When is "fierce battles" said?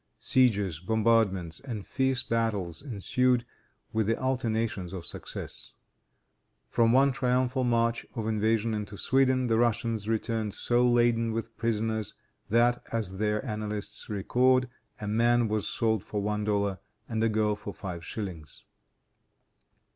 1.85-2.81